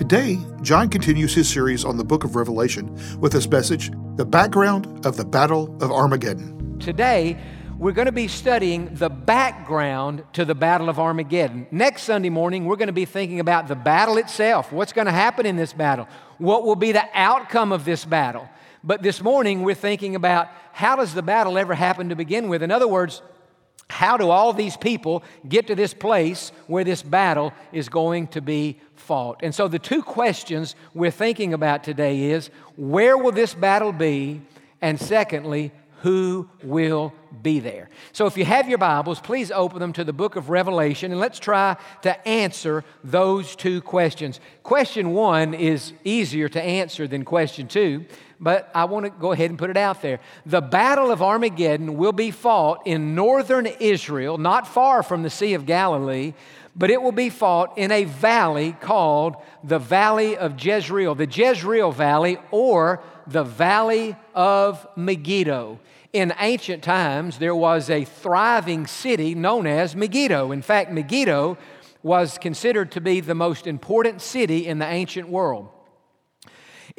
[0.00, 5.04] Today, Jon continues his series on the book of Revelation with this message The Background
[5.04, 6.78] of the Battle of Armageddon.
[6.78, 7.38] Today,
[7.76, 11.66] we're going to be studying the background to the Battle of Armageddon.
[11.70, 14.72] Next Sunday morning, we're going to be thinking about the battle itself.
[14.72, 16.08] What's going to happen in this battle?
[16.38, 18.48] What will be the outcome of this battle?
[18.82, 22.62] But this morning, we're thinking about how does the battle ever happen to begin with?
[22.62, 23.20] In other words,
[24.00, 28.40] how do all these people get to this place where this battle is going to
[28.40, 29.40] be fought?
[29.42, 34.40] And so the two questions we're thinking about today is where will this battle be?
[34.80, 37.88] And secondly, who will be there.
[38.12, 41.20] So if you have your Bibles, please open them to the book of Revelation and
[41.20, 44.40] let's try to answer those two questions.
[44.62, 48.04] Question one is easier to answer than question two,
[48.40, 50.20] but I want to go ahead and put it out there.
[50.46, 55.54] The Battle of Armageddon will be fought in northern Israel, not far from the Sea
[55.54, 56.32] of Galilee,
[56.74, 61.92] but it will be fought in a valley called the Valley of Jezreel, the Jezreel
[61.92, 65.78] Valley, or the Valley of Megiddo.
[66.12, 70.50] In ancient times, there was a thriving city known as Megiddo.
[70.50, 71.56] In fact, Megiddo
[72.02, 75.68] was considered to be the most important city in the ancient world.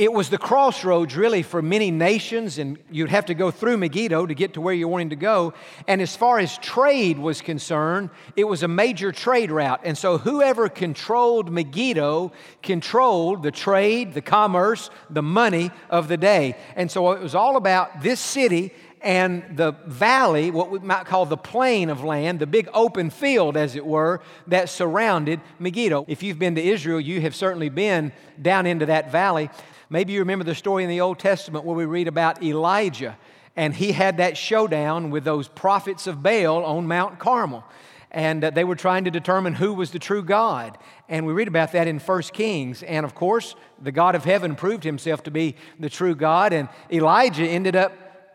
[0.02, 4.26] It was the crossroads, really, for many nations, and you'd have to go through Megiddo
[4.26, 5.54] to get to where you're wanting to go.
[5.88, 9.82] And as far as trade was concerned, it was a major trade route.
[9.84, 12.32] And so, whoever controlled Megiddo
[12.64, 16.58] controlled the trade, the commerce, the money of the day.
[16.76, 21.26] And so, it was all about this city and the valley, what we might call
[21.26, 26.06] the plain of land, the big open field, as it were, that surrounded Megiddo.
[26.08, 28.12] If you've been to Israel, you have certainly been
[28.42, 29.50] down into that valley.
[29.92, 33.18] Maybe you remember the story in the Old Testament where we read about Elijah,
[33.58, 37.66] and he had that showdown with those prophets of Baal on Mount Carmel.
[38.10, 40.78] And uh, they were trying to determine who was the true God.
[41.10, 42.84] And we read about that in 1 Kings.
[42.84, 46.54] And of course, the God of heaven proved himself to be the true God.
[46.54, 47.92] And Elijah ended up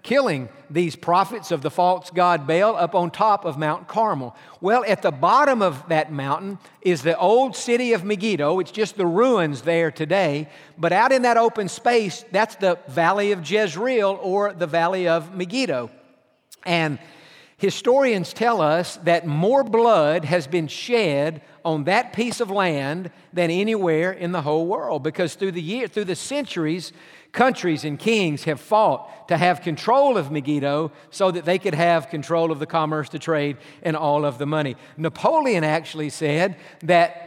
[0.06, 4.36] killing these prophets of the false god Baal up on top of Mount Carmel.
[4.60, 8.60] Well, at the bottom of that mountain is the old city of Megiddo.
[8.60, 10.48] It's just the ruins there today.
[10.78, 15.34] But out in that open space, that's the valley of Jezreel or the valley of
[15.34, 15.90] Megiddo.
[16.64, 17.00] And
[17.58, 23.50] historians tell us that more blood has been shed on that piece of land than
[23.50, 26.92] anywhere in the whole world because through the year through the centuries
[27.36, 32.08] countries and kings have fought to have control of Megiddo so that they could have
[32.08, 34.74] control of the commerce, the trade, and all of the money.
[34.96, 37.25] Napoleon actually said that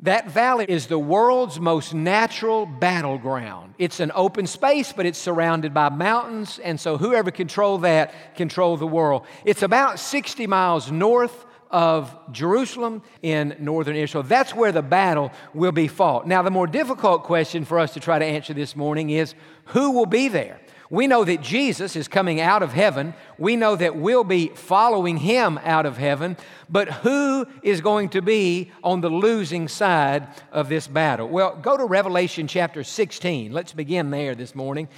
[0.00, 3.74] that valley is the world's most natural battleground.
[3.78, 8.80] It's an open space, but it's surrounded by mountains, and so whoever controlled that controlled
[8.80, 9.24] the world.
[9.44, 14.22] It's about 60 miles north of Jerusalem in northern Israel.
[14.22, 16.26] That's where the battle will be fought.
[16.26, 19.34] Now, the more difficult question for us to try to answer this morning is
[19.66, 20.60] who will be there?
[20.90, 23.14] We know that Jesus is coming out of heaven.
[23.38, 26.36] We know that we'll be following him out of heaven.
[26.68, 31.28] But who is going to be on the losing side of this battle?
[31.28, 33.52] Well, go to Revelation chapter 16.
[33.52, 34.88] Let's begin there this morning.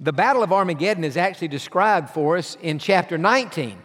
[0.00, 3.82] The Battle of Armageddon is actually described for us in chapter 19.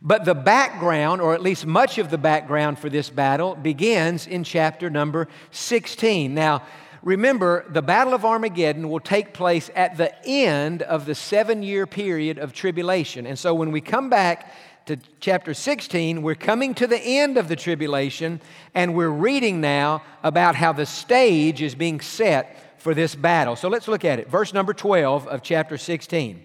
[0.00, 4.44] But the background, or at least much of the background for this battle, begins in
[4.44, 6.32] chapter number 16.
[6.32, 6.62] Now,
[7.02, 11.86] remember, the Battle of Armageddon will take place at the end of the seven year
[11.86, 13.26] period of tribulation.
[13.26, 14.52] And so when we come back
[14.86, 18.40] to chapter 16, we're coming to the end of the tribulation,
[18.74, 23.56] and we're reading now about how the stage is being set for this battle.
[23.56, 24.30] So let's look at it.
[24.30, 26.42] Verse number 12 of chapter 16.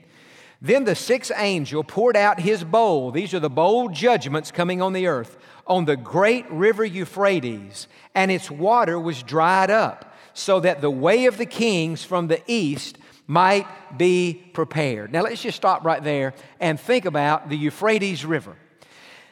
[0.61, 3.11] Then the sixth angel poured out his bowl.
[3.11, 8.31] These are the bowl judgments coming on the earth on the great river Euphrates, and
[8.31, 12.97] its water was dried up, so that the way of the kings from the east
[13.27, 15.11] might be prepared.
[15.11, 18.55] Now let's just stop right there and think about the Euphrates River.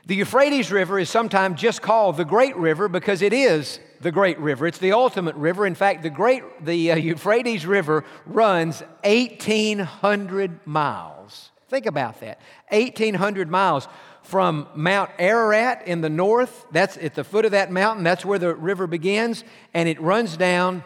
[0.06, 4.40] The Euphrates River is sometimes just called the Great River because it is the great
[4.40, 4.66] river.
[4.66, 5.68] It's the ultimate river.
[5.68, 11.52] In fact, the great the uh, Euphrates River runs 1800 miles.
[11.70, 12.42] Think about that.
[12.70, 13.88] 1800 miles
[14.24, 18.40] from Mount Ararat in the north, that's at the foot of that mountain, that's where
[18.40, 19.44] the river begins,
[19.74, 20.84] and it runs down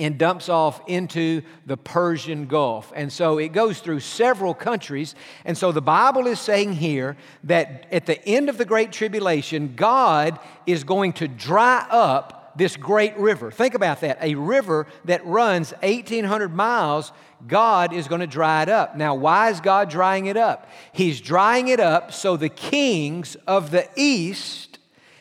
[0.00, 2.92] and dumps off into the Persian Gulf.
[2.96, 5.14] And so it goes through several countries.
[5.44, 9.74] And so the Bible is saying here that at the end of the Great Tribulation,
[9.76, 13.50] God is going to dry up this great river.
[13.50, 14.18] Think about that.
[14.20, 17.12] A river that runs 1,800 miles,
[17.46, 18.96] God is going to dry it up.
[18.96, 20.68] Now, why is God drying it up?
[20.92, 24.78] He's drying it up so the kings of the east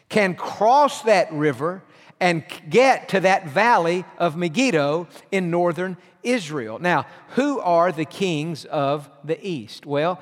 [0.10, 1.84] can cross that river
[2.20, 6.80] and get to that valley of Megiddo in northern Israel.
[6.80, 9.86] Now, who are the kings of the east?
[9.86, 10.22] Well,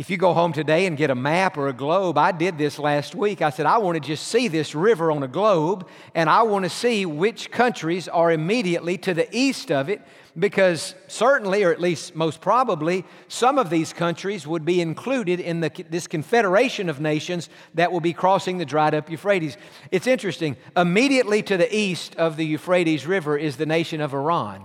[0.00, 2.78] if you go home today and get a map or a globe, I did this
[2.78, 3.42] last week.
[3.42, 6.64] I said, I want to just see this river on a globe, and I want
[6.64, 10.00] to see which countries are immediately to the east of it
[10.38, 15.60] because certainly, or at least most probably, some of these countries would be included in
[15.60, 19.58] the, this confederation of nations that will be crossing the dried up Euphrates.
[19.90, 20.56] It's interesting.
[20.78, 24.64] Immediately to the east of the Euphrates River is the nation of Iran.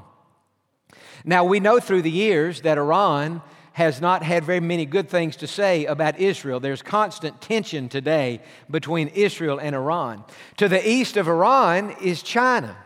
[1.25, 3.41] Now, we know through the years that Iran
[3.75, 6.61] has not had very many good things to say about Israel.
[6.61, 8.39] There's constant tension today
[8.71, 10.23] between Israel and Iran.
[10.57, 12.77] To the east of Iran is China.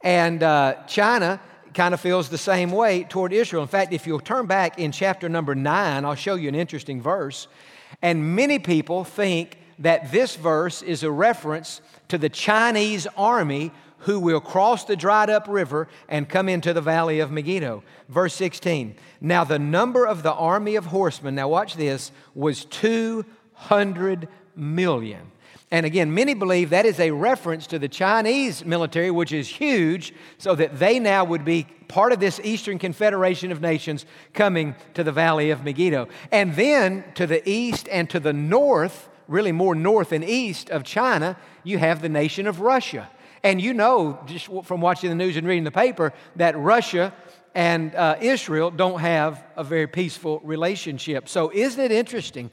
[0.00, 1.40] And uh, China
[1.74, 3.62] kind of feels the same way toward Israel.
[3.62, 7.00] In fact, if you'll turn back in chapter number nine, I'll show you an interesting
[7.00, 7.46] verse.
[8.02, 13.70] And many people think that this verse is a reference to the Chinese army
[14.00, 17.82] who will cross the dried up river and come into the valley of Megiddo.
[18.08, 18.94] Verse 16.
[19.20, 25.32] Now, the number of the army of horsemen, now watch this, was 200 million.
[25.70, 30.14] And again, many believe that is a reference to the Chinese military, which is huge,
[30.38, 35.02] so that they now would be part of this Eastern Confederation of Nations coming to
[35.02, 36.06] the Valley of Megiddo.
[36.30, 40.84] And then to the east and to the north, really more north and east of
[40.84, 43.10] China, you have the nation of Russia.
[43.42, 47.12] And you know, just from watching the news and reading the paper, that Russia
[47.54, 51.28] and uh, Israel don't have a very peaceful relationship.
[51.28, 52.50] So, isn't it interesting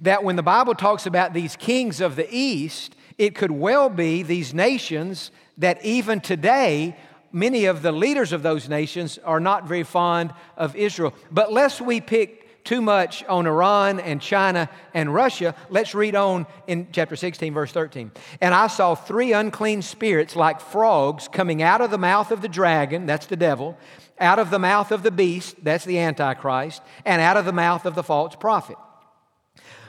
[0.00, 4.22] that when the Bible talks about these kings of the East, it could well be
[4.22, 6.96] these nations that even today,
[7.32, 11.14] many of the leaders of those nations are not very fond of Israel.
[11.30, 16.46] But lest we pick too much on Iran and China and Russia, let's read on
[16.66, 18.10] in chapter 16, verse 13.
[18.40, 22.48] And I saw three unclean spirits like frogs coming out of the mouth of the
[22.48, 23.76] dragon, that's the devil,
[24.18, 27.86] out of the mouth of the beast, that's the Antichrist, and out of the mouth
[27.86, 28.76] of the false prophet.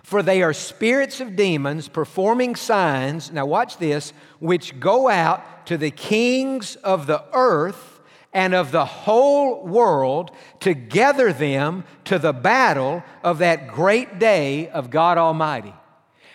[0.03, 5.77] For they are spirits of demons performing signs, now watch this, which go out to
[5.77, 7.92] the kings of the earth
[8.33, 10.31] and of the whole world
[10.61, 15.73] to gather them to the battle of that great day of God Almighty.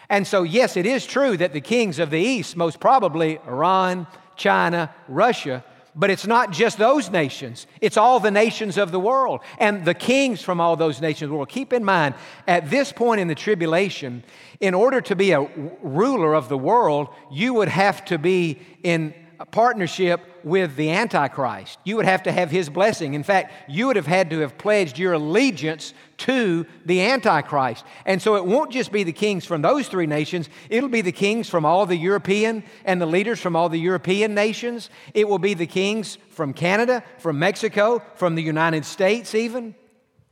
[0.09, 4.07] And so, yes, it is true that the kings of the East, most probably Iran,
[4.37, 5.65] China, Russia,
[5.95, 9.95] but it's not just those nations, it's all the nations of the world and the
[9.95, 11.49] kings from all those nations of the world.
[11.49, 12.15] Keep in mind,
[12.47, 14.23] at this point in the tribulation,
[14.61, 15.43] in order to be a
[15.83, 19.13] ruler of the world, you would have to be in
[19.47, 21.79] partnership with the Antichrist.
[21.85, 23.15] You would have to have his blessing.
[23.15, 27.85] In fact, you would have had to have pledged your allegiance to the Antichrist.
[28.05, 31.13] And so it won't just be the kings from those three nations, it'll be the
[31.13, 34.91] kings from all the European and the leaders from all the European nations.
[35.15, 39.75] It will be the kings from Canada, from Mexico, from the United States, even.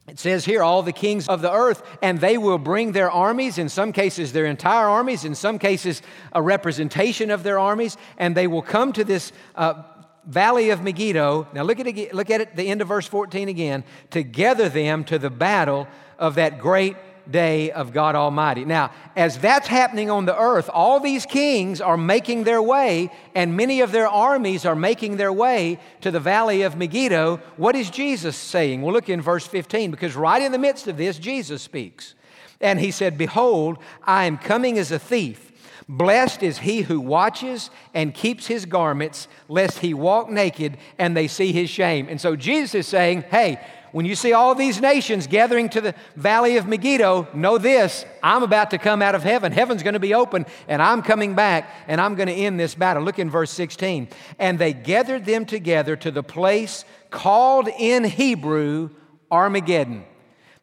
[0.08, 3.58] It says here, all the kings of the earth, and they will bring their armies,
[3.58, 6.00] in some cases, their entire armies, in some cases,
[6.32, 9.82] a representation of their armies, and they will come to this uh,
[10.24, 11.48] valley of Megiddo.
[11.52, 14.68] Now, look at, it, look at it, the end of verse 14 again, to gather
[14.68, 15.88] them to the battle
[16.20, 16.96] of that great
[17.30, 18.64] day of God Almighty.
[18.64, 23.56] Now, as that's happening on the earth, all these kings are making their way, and
[23.56, 27.40] many of their armies are making their way to the valley of Megiddo.
[27.56, 28.82] What is Jesus saying?
[28.82, 32.14] Well, look in verse 15, because right in the midst of this, Jesus speaks.
[32.60, 35.52] And he said, Behold, I am coming as a thief.
[35.88, 41.28] Blessed is he who watches and keeps his garments, lest he walk naked and they
[41.28, 42.08] see his shame.
[42.08, 43.60] And so Jesus is saying, Hey,
[43.92, 48.42] when you see all these nations gathering to the valley of Megiddo, know this I'm
[48.42, 49.52] about to come out of heaven.
[49.52, 52.74] Heaven's going to be open, and I'm coming back, and I'm going to end this
[52.74, 53.02] battle.
[53.02, 54.08] Look in verse 16.
[54.38, 58.90] And they gathered them together to the place called in Hebrew
[59.30, 60.04] Armageddon.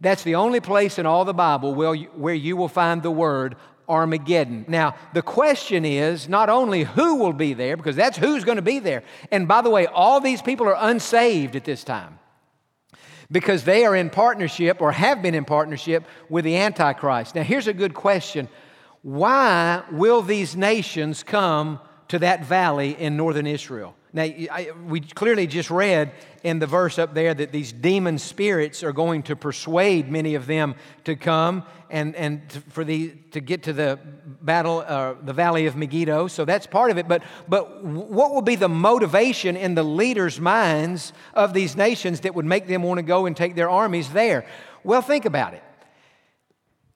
[0.02, 3.56] That's the only place in all the Bible where you will find the word
[3.88, 4.66] Armageddon.
[4.68, 8.62] Now, the question is not only who will be there, because that's who's going to
[8.62, 9.04] be there.
[9.32, 12.20] And by the way, all these people are unsaved at this time
[13.34, 17.36] because they are in partnership or have been in partnership with the Antichrist.
[17.36, 18.48] Now, here's a good question
[19.02, 23.96] Why will these nations come to that valley in northern Israel?
[24.16, 26.12] Now, I, we clearly just read
[26.44, 30.46] in the verse up there that these demon spirits are going to persuade many of
[30.46, 34.00] them to come and, and to, for the, to get to the
[34.42, 36.28] battle, uh, the valley of Megiddo.
[36.28, 37.08] So that's part of it.
[37.08, 42.36] But, but what will be the motivation in the leaders' minds of these nations that
[42.36, 44.46] would make them want to go and take their armies there?
[44.84, 45.64] Well, think about it.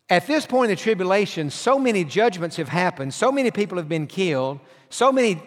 [0.09, 3.89] At this point in the tribulation, so many judgments have happened, so many people have
[3.89, 4.59] been killed,
[4.89, 5.41] so many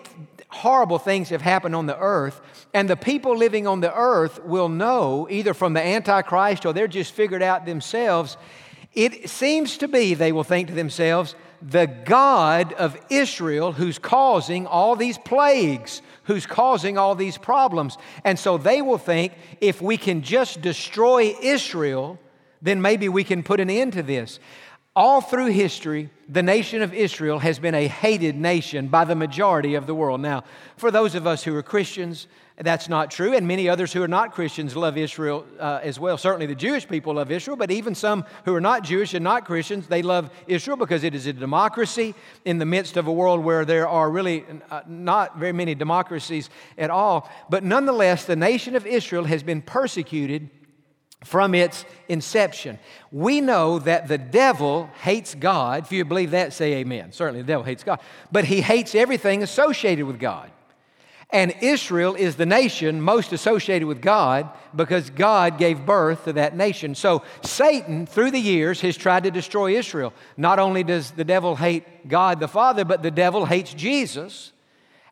[0.50, 2.40] horrible things have happened on the earth,
[2.74, 6.88] and the people living on the earth will know, either from the Antichrist or they're
[6.88, 8.36] just figured out themselves.
[8.92, 14.66] It seems to be, they will think to themselves, the God of Israel who's causing
[14.66, 17.98] all these plagues, who's causing all these problems.
[18.24, 22.18] And so they will think if we can just destroy Israel,
[22.62, 24.40] then maybe we can put an end to this.
[25.00, 29.74] All through history, the nation of Israel has been a hated nation by the majority
[29.74, 30.20] of the world.
[30.20, 30.44] Now,
[30.76, 32.26] for those of us who are Christians,
[32.58, 36.18] that's not true, and many others who are not Christians love Israel uh, as well.
[36.18, 39.46] Certainly, the Jewish people love Israel, but even some who are not Jewish and not
[39.46, 42.14] Christians, they love Israel because it is a democracy
[42.44, 46.50] in the midst of a world where there are really uh, not very many democracies
[46.76, 47.30] at all.
[47.48, 50.50] But nonetheless, the nation of Israel has been persecuted
[51.24, 52.78] from its inception.
[53.12, 55.84] We know that the devil hates God.
[55.84, 57.12] If you believe that, say amen.
[57.12, 58.00] Certainly, the devil hates God.
[58.32, 60.50] But he hates everything associated with God.
[61.32, 66.56] And Israel is the nation most associated with God because God gave birth to that
[66.56, 66.96] nation.
[66.96, 70.12] So Satan, through the years, has tried to destroy Israel.
[70.36, 74.52] Not only does the devil hate God the Father, but the devil hates Jesus.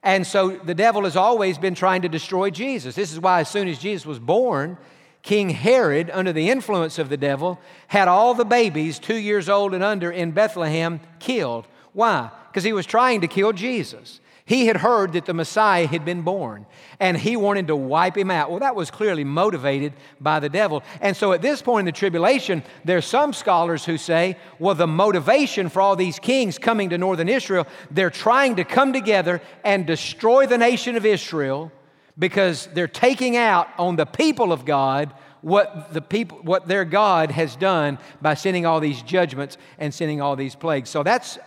[0.02, 2.96] And so the devil has always been trying to destroy Jesus.
[2.96, 4.76] This is why, as soon as Jesus was born,
[5.22, 9.74] King Herod, under the influence of the devil, had all the babies two years old
[9.74, 11.66] and under in Bethlehem killed.
[11.92, 12.30] Why?
[12.48, 14.20] Because he was trying to kill Jesus.
[14.48, 16.64] He had heard that the Messiah had been born
[16.98, 18.48] and he wanted to wipe him out.
[18.48, 20.82] Well, that was clearly motivated by the devil.
[21.02, 24.86] And so at this point in the tribulation, there's some scholars who say, well, the
[24.86, 29.86] motivation for all these kings coming to northern Israel, they're trying to come together and
[29.86, 31.70] destroy the nation of Israel
[32.18, 37.30] because they're taking out on the people of God what the people what their God
[37.30, 40.90] has done by sending all these judgments and sending all these plagues.
[40.90, 41.38] So that's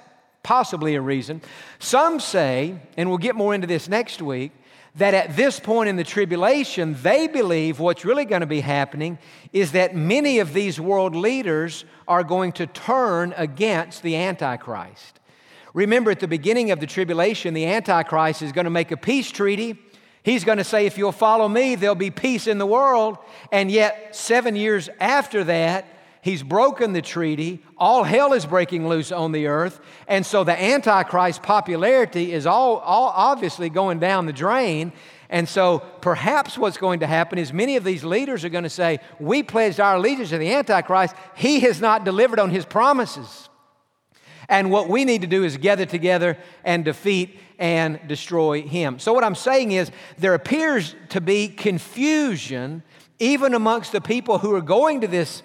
[0.43, 1.41] possibly a reason.
[1.79, 4.51] Some say, and we'll get more into this next week,
[4.95, 9.17] that at this point in the tribulation, they believe what's really going to be happening
[9.53, 15.19] is that many of these world leaders are going to turn against the Antichrist.
[15.73, 19.31] Remember, at the beginning of the tribulation, the Antichrist is going to make a peace
[19.31, 19.79] treaty
[20.23, 23.17] He's going to say, if you'll follow me, there'll be peace in the world.
[23.51, 25.85] And yet, seven years after that,
[26.21, 27.63] he's broken the treaty.
[27.77, 29.79] All hell is breaking loose on the earth.
[30.07, 34.93] And so the Antichrist popularity is all, all obviously going down the drain.
[35.31, 38.69] And so perhaps what's going to happen is many of these leaders are going to
[38.69, 41.15] say, We pledged our allegiance to the Antichrist.
[41.35, 43.49] He has not delivered on his promises.
[44.51, 48.99] And what we need to do is gather together and defeat and destroy him.
[48.99, 52.83] So, what I'm saying is, there appears to be confusion
[53.17, 55.41] even amongst the people who are going to this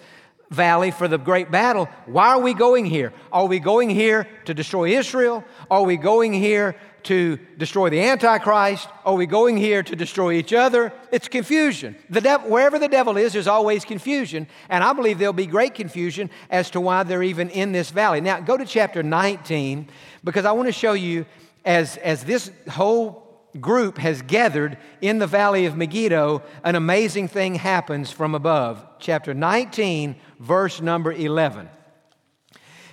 [0.50, 1.88] valley for the great battle.
[2.06, 3.12] Why are we going here?
[3.32, 5.44] Are we going here to destroy Israel?
[5.70, 6.74] Are we going here
[7.06, 8.88] to destroy the Antichrist?
[9.04, 10.92] Are we going here to destroy each other?
[11.10, 11.96] It's confusion.
[12.10, 14.46] The wherever the devil is, there's always confusion.
[14.68, 18.20] And I believe there'll be great confusion as to why they're even in this valley.
[18.20, 19.88] Now, go to chapter 19
[20.24, 21.26] because I want to show you
[21.64, 23.26] as, as this whole
[23.60, 28.84] group has gathered in the valley of Megiddo, an amazing thing happens from above.
[28.98, 31.68] Chapter 19, verse number 11.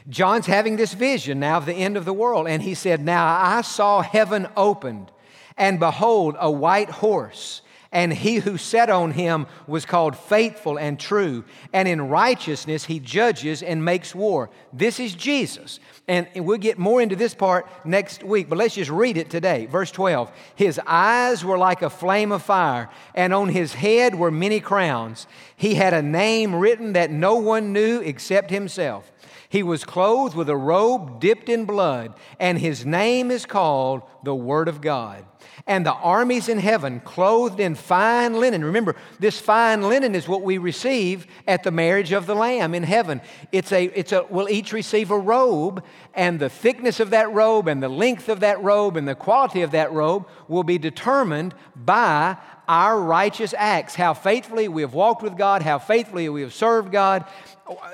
[0.10, 3.26] John's having this vision now of the end of the world, and he said, Now
[3.26, 5.12] I saw heaven opened,
[5.58, 7.62] and behold, a white horse
[7.94, 13.00] and he who sat on him was called faithful and true, and in righteousness he
[13.00, 14.50] judges and makes war.
[14.74, 15.80] This is Jesus.
[16.08, 19.68] And we'll get more into this part next week, but let's just read it today.
[19.68, 24.32] Verse 12 His eyes were like a flame of fire, and on his head were
[24.32, 25.28] many crowns.
[25.56, 29.13] He had a name written that no one knew except himself.
[29.54, 34.34] He was clothed with a robe dipped in blood, and his name is called the
[34.34, 35.24] Word of God
[35.68, 38.66] and the armies in heaven clothed in fine linen.
[38.66, 42.84] Remember, this fine linen is what we receive at the marriage of the Lamb in
[42.84, 43.22] heaven.
[43.52, 45.84] It's a, it's a, we'll each receive a robe,
[46.14, 49.62] and the thickness of that robe, and the length of that robe, and the quality
[49.62, 55.22] of that robe will be determined by our righteous acts, how faithfully we have walked
[55.22, 57.26] with God, how faithfully we have served God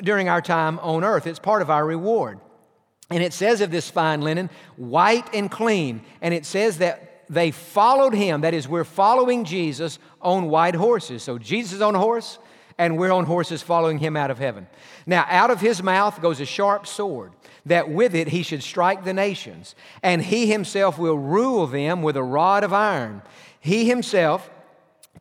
[0.04, 1.28] during our time on earth.
[1.28, 2.40] It's part of our reward.
[3.10, 6.02] And it says of this fine linen, white and clean.
[6.22, 8.42] And it says that they followed him.
[8.42, 11.24] That is, we're following Jesus on white horses.
[11.24, 12.40] So Jesus is on a horse,
[12.78, 14.68] and we're on horses following him out of heaven.
[15.06, 17.34] Now, out of his mouth goes a sharp sword,
[17.66, 22.16] that with it he should strike the nations, and he himself will rule them with
[22.16, 23.22] a rod of iron.
[23.60, 24.50] He himself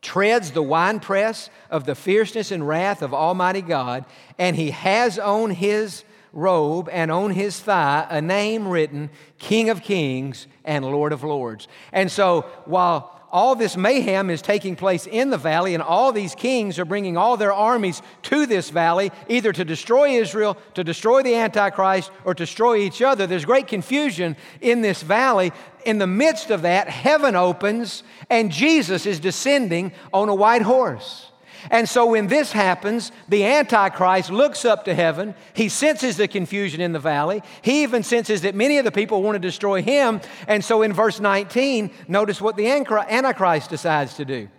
[0.01, 4.05] treads the winepress of the fierceness and wrath of Almighty God,
[4.37, 9.81] and he has on his robe and on his thigh a name written King of
[9.81, 11.67] Kings and Lord of Lords.
[11.91, 16.35] And so while all this mayhem is taking place in the valley, and all these
[16.35, 21.21] kings are bringing all their armies to this valley, either to destroy Israel, to destroy
[21.21, 23.27] the Antichrist, or to destroy each other.
[23.27, 25.51] There's great confusion in this valley.
[25.85, 31.28] In the midst of that, heaven opens, and Jesus is descending on a white horse.
[31.69, 35.35] And so when this happens, the Antichrist looks up to heaven.
[35.53, 37.41] He senses the confusion in the valley.
[37.61, 40.21] He even senses that many of the people want to destroy him.
[40.47, 44.49] And so in verse 19, notice what the Antichrist decides to do.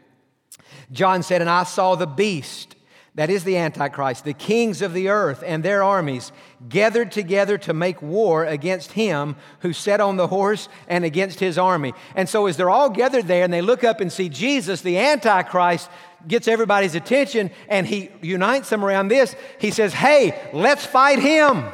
[0.93, 2.77] John said, And I saw the beast
[3.17, 6.31] that is the Antichrist, the kings of the earth and their armies
[6.69, 11.59] gathered together to make war against him who sat on the horse and against his
[11.59, 11.93] army.
[12.15, 14.97] And so, as they're all gathered there and they look up and see Jesus, the
[14.97, 15.91] Antichrist
[16.29, 19.35] gets everybody's attention and he unites them around this.
[19.59, 21.65] He says, Hey, let's fight him.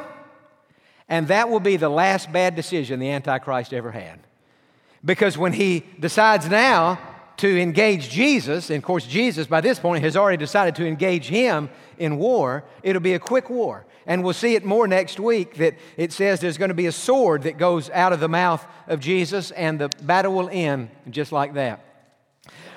[1.07, 4.19] And that will be the last bad decision the Antichrist ever had.
[5.05, 6.99] Because when he decides now
[7.37, 11.27] to engage Jesus, and of course, Jesus by this point has already decided to engage
[11.27, 13.85] him in war, it'll be a quick war.
[14.07, 16.91] And we'll see it more next week that it says there's going to be a
[16.91, 21.31] sword that goes out of the mouth of Jesus, and the battle will end just
[21.31, 21.83] like that.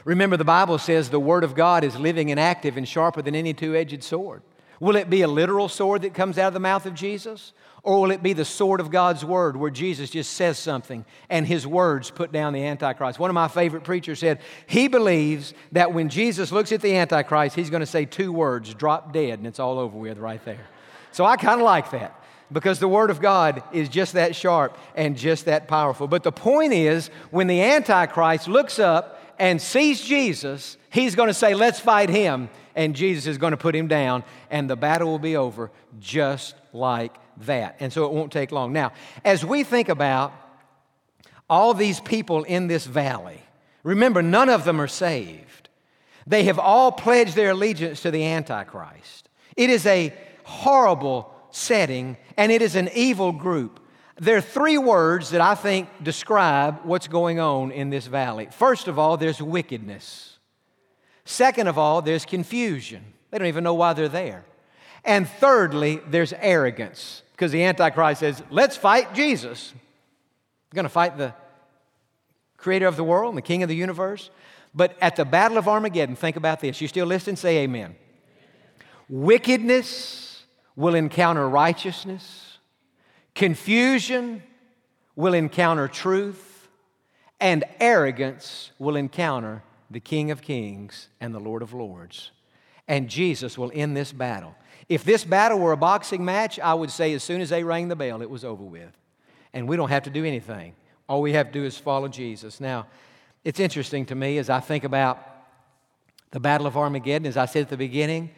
[0.05, 3.35] Remember, the Bible says the Word of God is living and active and sharper than
[3.35, 4.43] any two edged sword.
[4.81, 7.53] Will it be a literal sword that comes out of the mouth of Jesus?
[7.83, 11.47] Or will it be the sword of God's word where Jesus just says something and
[11.47, 13.19] his words put down the Antichrist?
[13.19, 17.57] One of my favorite preachers said he believes that when Jesus looks at the Antichrist,
[17.57, 20.67] he's going to say two words drop dead, and it's all over with right there.
[21.13, 22.21] So I kind of like that
[22.53, 26.09] because the Word of God is just that sharp and just that powerful.
[26.09, 31.35] But the point is, when the Antichrist looks up and sees Jesus, he's going to
[31.35, 32.51] say, Let's fight him.
[32.77, 36.55] And Jesus is going to put him down, and the battle will be over just
[36.73, 37.13] like
[37.47, 37.77] that.
[37.81, 38.73] And so it won't take long.
[38.73, 38.93] Now,
[39.25, 40.33] as we think about
[41.49, 43.41] all these people in this valley,
[43.83, 45.69] remember, none of them are saved.
[46.27, 49.29] They have all pledged their allegiance to the Antichrist.
[49.57, 53.81] It is a horrible setting, and it is an evil group.
[54.19, 58.49] There are three words that I think describe what's going on in this valley.
[58.53, 60.39] First of all, there's wickedness.
[61.25, 63.03] Second of all, there's confusion.
[63.31, 64.45] They don't even know why they're there.
[65.05, 69.73] And thirdly, there's arrogance because the Antichrist says, let's fight Jesus.
[70.71, 71.33] We're going to fight the
[72.59, 74.29] creator of the world and the king of the universe.
[74.75, 76.83] But at the Battle of Armageddon, think about this.
[76.83, 77.37] You still listen?
[77.37, 77.97] Say amen.
[79.09, 80.45] Wickedness
[80.77, 82.59] will encounter righteousness,
[83.35, 84.43] confusion
[85.17, 86.69] will encounter truth,
[87.41, 92.33] and arrogance will encounter the King of Kings and the Lord of Lords.
[92.87, 94.55] And Jesus will end this battle.
[94.91, 97.87] If this battle were a boxing match, I would say as soon as they rang
[97.87, 98.91] the bell, it was over with.
[99.55, 100.75] And we don't have to do anything.
[101.09, 102.61] All we have to do is follow Jesus.
[102.61, 102.89] Now,
[103.45, 105.25] it's interesting to me as I think about
[106.33, 108.31] the Battle of Armageddon, as I said at the beginning,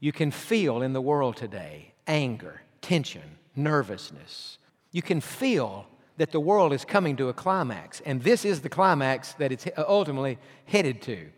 [0.00, 4.58] you can feel in the world today anger, tension, nervousness.
[4.90, 8.68] You can feel that the world is coming to a climax, and this is the
[8.68, 11.30] climax that it's ultimately headed to.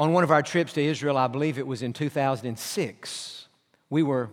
[0.00, 3.48] On one of our trips to Israel, I believe it was in 2006,
[3.90, 4.30] we were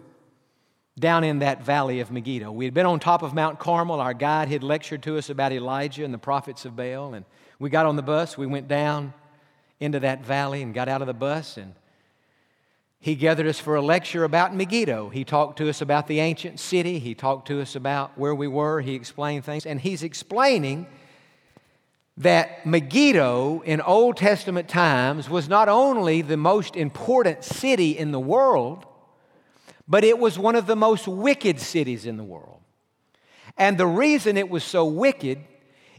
[0.97, 2.53] down in that valley of Megiddo.
[2.53, 3.99] We had been on top of Mount Carmel.
[3.99, 7.13] Our guide had lectured to us about Elijah and the prophets of Baal.
[7.15, 7.25] And
[7.60, 8.38] we got on the bus.
[8.38, 9.13] We went down
[9.82, 11.58] into that valley and got out of the bus.
[11.58, 11.75] And
[13.01, 15.10] he gathered us for a lecture about Megiddo.
[15.10, 16.97] He talked to us about the ancient city.
[16.97, 18.80] He talked to us about where we were.
[18.80, 19.65] He explained things.
[19.65, 20.88] And he's explaining
[22.17, 28.19] that Megiddo in Old Testament times was not only the most important city in the
[28.19, 28.86] world,
[29.88, 32.60] but it was one of the most wicked cities in the world.
[33.56, 35.39] And the reason it was so wicked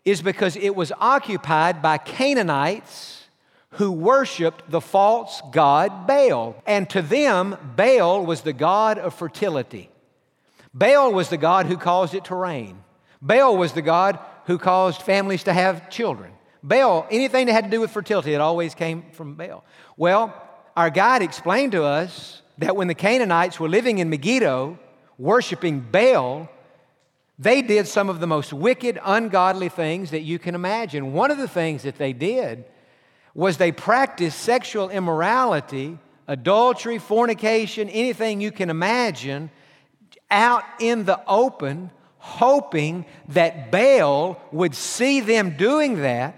[0.05, 3.25] is because it was occupied by Canaanites
[3.73, 6.61] who worshiped the false god Baal.
[6.67, 9.91] And to them, Baal was the god of fertility.
[10.75, 12.83] Baal was the god who caused it to rain.
[13.21, 16.33] Baal was the god who caused families to have children.
[16.63, 19.63] Baal, anything that had to do with fertility, it always came from Baal.
[19.97, 20.35] Well,
[20.77, 24.79] our guide explained to us that when the Canaanites were living in Megiddo,
[25.17, 26.49] worshiping Baal,
[27.39, 31.13] They did some of the most wicked, ungodly things that you can imagine.
[31.13, 32.65] One of the things that they did
[33.33, 39.51] was they practiced sexual immorality, adultery, fornication, anything you can imagine,
[40.31, 46.35] out in the open, hoping that Baal would see them doing that,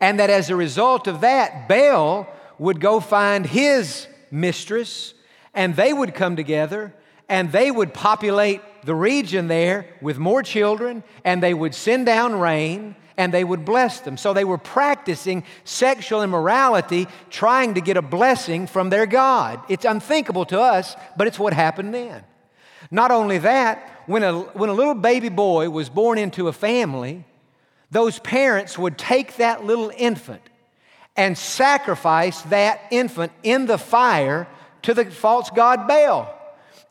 [0.00, 2.26] and that as a result of that, Baal
[2.58, 5.14] would go find his mistress,
[5.54, 6.94] and they would come together
[7.28, 12.38] and they would populate the region there with more children, and they would send down
[12.38, 14.16] rain and they would bless them.
[14.16, 19.60] So they were practicing sexual immorality, trying to get a blessing from their God.
[19.68, 22.24] It's unthinkable to us, but it's what happened then.
[22.92, 27.24] Not only that, when a, when a little baby boy was born into a family,
[27.90, 30.42] those parents would take that little infant
[31.16, 34.46] and sacrifice that infant in the fire
[34.82, 36.38] to the false god Baal.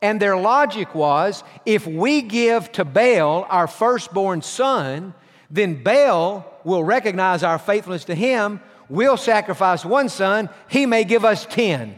[0.01, 5.13] And their logic was if we give to Baal our firstborn son,
[5.51, 8.59] then Baal will recognize our faithfulness to him.
[8.89, 11.95] We'll sacrifice one son, he may give us ten.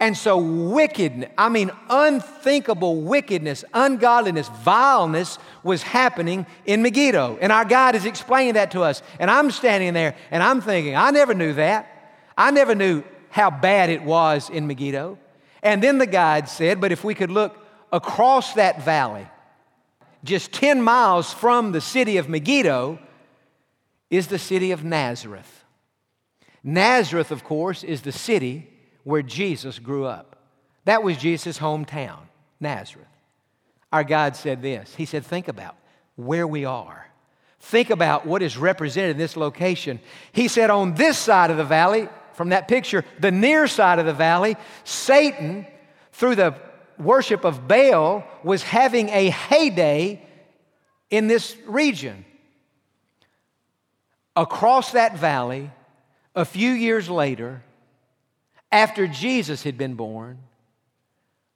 [0.00, 7.36] And so, wicked, I mean, unthinkable wickedness, ungodliness, vileness was happening in Megiddo.
[7.40, 9.02] And our God is explaining that to us.
[9.18, 12.20] And I'm standing there and I'm thinking, I never knew that.
[12.36, 15.18] I never knew how bad it was in Megiddo.
[15.64, 17.58] And then the guide said, but if we could look
[17.90, 19.26] across that valley,
[20.22, 23.00] just 10 miles from the city of Megiddo,
[24.10, 25.64] is the city of Nazareth.
[26.62, 28.67] Nazareth, of course, is the city
[29.08, 30.36] where Jesus grew up.
[30.84, 32.18] That was Jesus' hometown,
[32.60, 33.08] Nazareth.
[33.90, 35.76] Our God said this He said, Think about
[36.16, 37.06] where we are.
[37.58, 39.98] Think about what is represented in this location.
[40.32, 44.04] He said, On this side of the valley, from that picture, the near side of
[44.04, 45.66] the valley, Satan,
[46.12, 46.54] through the
[46.98, 50.22] worship of Baal, was having a heyday
[51.08, 52.26] in this region.
[54.36, 55.70] Across that valley,
[56.34, 57.62] a few years later,
[58.70, 60.38] after Jesus had been born,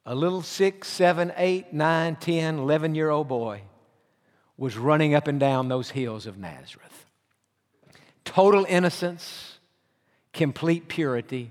[0.05, 3.63] a little six, seven, eight, nine, ten, eleven year old boy
[4.57, 7.07] was running up and down those hills of Nazareth.
[8.25, 9.53] Total innocence
[10.33, 11.51] complete purity,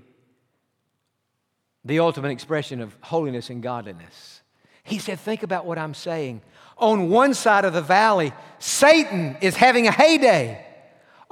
[1.84, 4.42] the ultimate expression of holiness and godliness.
[4.82, 6.42] He said, Think about what I'm saying.
[6.78, 10.66] On one side of the valley, Satan is having a heyday.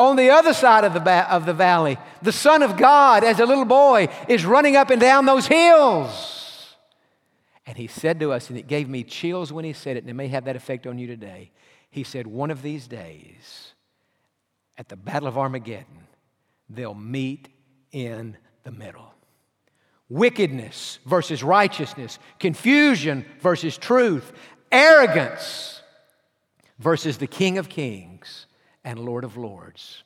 [0.01, 3.39] On the other side of the, ba- of the valley, the Son of God, as
[3.39, 6.75] a little boy, is running up and down those hills.
[7.67, 10.09] And he said to us, and it gave me chills when he said it, and
[10.09, 11.51] it may have that effect on you today.
[11.91, 13.75] He said, One of these days,
[14.79, 16.07] at the Battle of Armageddon,
[16.71, 17.51] they'll meet
[17.93, 19.13] in the middle.
[20.09, 24.33] Wickedness versus righteousness, confusion versus truth,
[24.73, 25.83] arrogance
[26.79, 28.47] versus the King of Kings
[28.85, 30.03] and Lord of Lords.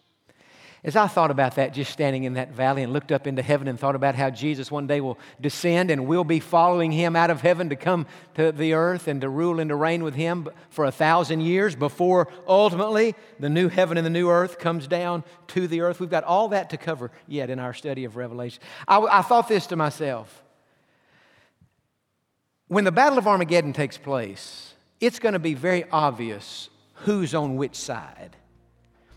[0.84, 3.68] As I thought about that, just standing in that valley and looked up into heaven
[3.68, 7.30] and thought about how Jesus one day will descend and we'll be following him out
[7.30, 10.46] of heaven to come to the earth and to rule and to reign with him
[10.68, 15.24] for a thousand years before ultimately the new heaven and the new earth comes down
[15.46, 16.00] to the earth.
[16.00, 18.62] We've got all that to cover yet in our study of Revelation.
[18.86, 20.42] I, I thought this to myself
[22.68, 26.68] when the Battle of Armageddon takes place, it's going to be very obvious
[27.04, 28.36] who's on which side.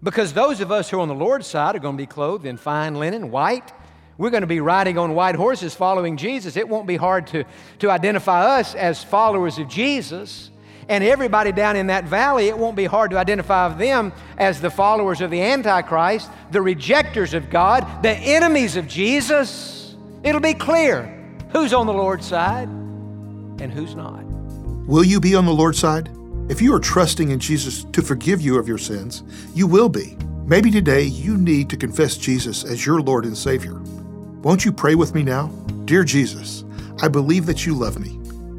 [0.04, 2.46] Because those of us who are on the Lord's side are going to be clothed
[2.46, 3.74] in fine linen, white.
[4.18, 6.56] We're going to be riding on white horses following Jesus.
[6.56, 7.46] It won't be hard to,
[7.80, 10.52] to identify us as followers of Jesus.
[10.90, 14.70] And everybody down in that valley, it won't be hard to identify them as the
[14.70, 19.96] followers of the Antichrist, the rejectors of God, the enemies of Jesus.
[20.24, 21.14] It'll be clear
[21.52, 24.24] who's on the Lord's side and who's not.
[24.88, 26.10] Will you be on the Lord's side?
[26.50, 30.18] If you are trusting in Jesus to forgive you of your sins, you will be.
[30.46, 33.82] Maybe today you need to confess Jesus as your Lord and Savior.
[34.44, 35.48] Won't you pray with me now?
[35.84, 36.64] Dear Jesus,
[37.02, 38.12] I believe that you love me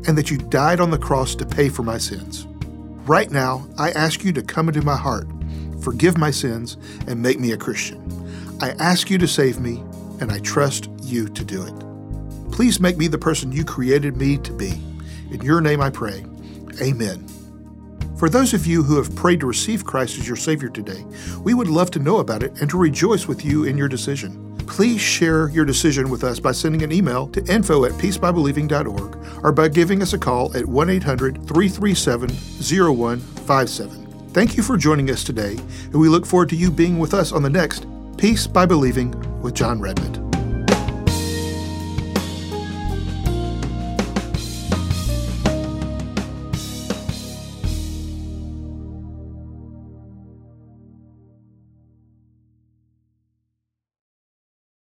[0.06, 2.46] and that you died on the cross to pay for my sins.
[3.06, 5.26] Right now, I ask you to come into my heart,
[5.80, 8.04] forgive my sins, and make me a Christian.
[8.60, 9.82] I ask you to save me,
[10.20, 12.52] and I trust you to do it.
[12.52, 14.72] Please make me the person you created me to be.
[15.30, 16.26] In your name I pray.
[16.82, 17.26] Amen.
[18.18, 21.04] For those of you who have prayed to receive Christ as your Savior today,
[21.44, 24.56] we would love to know about it and to rejoice with you in your decision.
[24.66, 29.52] Please share your decision with us by sending an email to info at peacebybelieving.org or
[29.52, 34.30] by giving us a call at 1 800 337 0157.
[34.30, 37.30] Thank you for joining us today, and we look forward to you being with us
[37.30, 40.17] on the next Peace by Believing with Jon Redmond.